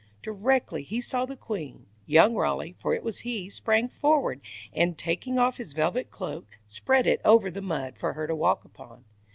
Directly 0.23 0.81
he 0.81 0.99
saw 0.99 1.27
the 1.27 1.35
queen, 1.35 1.85
young 2.07 2.33
Raleigh, 2.33 2.75
for 2.79 2.95
it 2.95 3.03
was 3.03 3.19
he, 3.19 3.51
sprang 3.51 3.87
forward, 3.87 4.41
and, 4.73 4.97
taking 4.97 5.37
off 5.37 5.57
his 5.57 5.73
velvet 5.73 6.09
cloak, 6.09 6.57
spread 6.65 7.05
it 7.05 7.21
over 7.23 7.51
the 7.51 7.61
mud 7.61 7.99
for 7.99 8.13
her 8.13 8.25
to 8.25 8.35
walk 8.35 8.65
upon. 8.65 9.05